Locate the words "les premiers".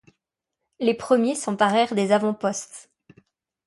0.79-1.35